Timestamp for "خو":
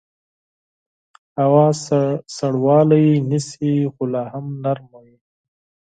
3.93-4.03